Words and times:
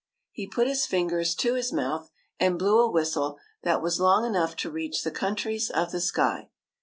He 0.31 0.47
put 0.49 0.65
his 0.65 0.87
fingers 0.87 1.35
to 1.35 1.53
his 1.53 1.71
mouth 1.71 2.09
and 2.39 2.57
blew 2.57 2.79
a 2.79 2.89
whistle 2.89 3.37
that 3.61 3.83
was 3.83 3.99
long 3.99 4.25
enough 4.25 4.55
to 4.55 4.71
reach 4.71 5.03
the 5.03 5.11
countries 5.11 5.69
of 5.69 5.91
the 5.91 6.01
sky. 6.01 6.49